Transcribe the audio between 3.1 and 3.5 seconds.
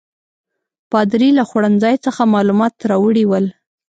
ول.